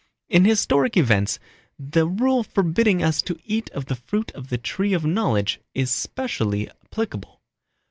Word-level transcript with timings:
In 0.29 0.45
historic 0.45 0.97
events 0.97 1.37
the 1.77 2.07
rule 2.07 2.41
forbidding 2.41 3.03
us 3.03 3.21
to 3.21 3.37
eat 3.45 3.69
of 3.69 3.85
the 3.85 3.93
fruit 3.95 4.31
of 4.31 4.47
the 4.49 4.57
Tree 4.57 4.93
of 4.93 5.05
Knowledge 5.05 5.61
is 5.75 5.91
specially 5.91 6.67
applicable. 6.71 7.39